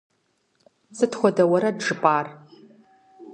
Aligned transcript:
Сыт 0.97 1.11
хуэдэ 1.17 1.43
уэрэд 1.51 1.77
жыпӀар? 1.85 2.27